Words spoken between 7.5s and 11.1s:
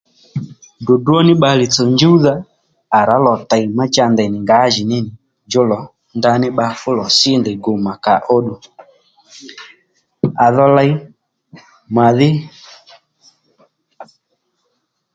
gu mà kàóddù à dho ley